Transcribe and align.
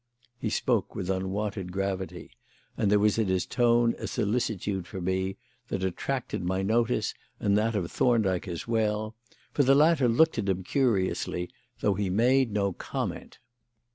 He 0.39 0.49
spoke 0.49 0.95
with 0.95 1.11
unwonted 1.11 1.71
gravity, 1.71 2.31
and 2.75 2.89
there 2.91 2.97
was 2.97 3.19
in 3.19 3.27
his 3.27 3.45
tone 3.45 3.93
a 3.99 4.07
solicitude 4.07 4.87
for 4.87 4.99
me 4.99 5.37
that 5.67 5.83
attracted 5.83 6.43
my 6.43 6.63
notice 6.63 7.13
and 7.39 7.55
that 7.55 7.75
of 7.75 7.91
Thorndyke 7.91 8.47
as 8.47 8.67
well, 8.67 9.15
for 9.51 9.61
the 9.61 9.75
latter 9.75 10.09
looked 10.09 10.39
at 10.39 10.49
him 10.49 10.63
curiously, 10.63 11.51
though 11.81 11.93
he 11.93 12.09
made 12.09 12.51
no 12.51 12.73
comment. 12.73 13.37